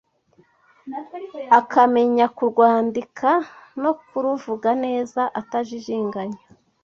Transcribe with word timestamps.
akamenya 1.59 2.25
kurwandika 2.37 3.29
no 3.81 3.91
kuruvuga 4.07 4.69
neza 4.85 5.21
atajijinganya 5.39 6.41